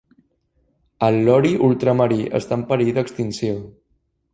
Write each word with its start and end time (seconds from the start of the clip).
El 1.09 1.19
lori 1.29 1.53
ultramarí 1.69 2.21
està 2.43 2.61
en 2.61 2.67
perill 2.75 2.95
d'extinció. 3.01 3.65